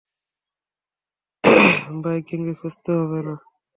Bike 2.01 2.23
গ্যাংকে 2.27 2.53
খুজতে 2.59 2.89
হবে 2.99 3.19
না। 3.27 3.35